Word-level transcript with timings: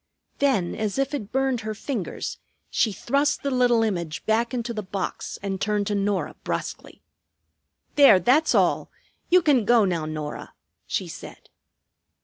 Then 0.39 0.73
as 0.73 0.97
if 0.97 1.13
it 1.13 1.31
burned 1.31 1.61
her 1.61 1.75
fingers 1.75 2.39
she 2.71 2.91
thrust 2.91 3.43
the 3.43 3.51
little 3.51 3.83
image 3.83 4.25
back 4.25 4.51
into 4.51 4.73
the 4.73 4.81
box 4.81 5.37
and 5.43 5.61
turned 5.61 5.85
to 5.85 5.93
Norah 5.93 6.35
brusquely. 6.43 7.03
"There, 7.97 8.19
that's 8.19 8.55
all. 8.55 8.89
You 9.29 9.43
can 9.43 9.63
go 9.63 9.85
now, 9.85 10.05
Norah," 10.07 10.55
she 10.87 11.07
said. 11.07 11.49